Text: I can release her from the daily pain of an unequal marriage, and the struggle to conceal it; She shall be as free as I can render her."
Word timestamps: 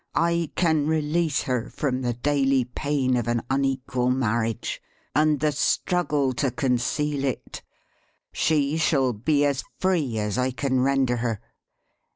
I 0.15 0.49
can 0.55 0.87
release 0.87 1.43
her 1.43 1.69
from 1.69 2.01
the 2.01 2.13
daily 2.15 2.65
pain 2.65 3.15
of 3.15 3.27
an 3.27 3.43
unequal 3.51 4.09
marriage, 4.09 4.81
and 5.15 5.39
the 5.39 5.51
struggle 5.51 6.33
to 6.41 6.49
conceal 6.49 7.23
it; 7.23 7.61
She 8.33 8.77
shall 8.77 9.13
be 9.13 9.45
as 9.45 9.63
free 9.79 10.17
as 10.17 10.39
I 10.39 10.49
can 10.49 10.79
render 10.79 11.17
her." 11.17 11.39